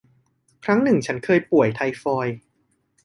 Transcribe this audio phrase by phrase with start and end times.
[0.63, 2.37] ครั้งหนึ่งฉันเคยป่วย ไทฟอยด์